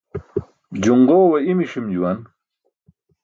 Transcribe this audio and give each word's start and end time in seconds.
Juṅġoowe 0.83 1.37
i̇mi̇ 1.51 1.67
ṣim 1.71 1.87
juwan. 1.93 2.19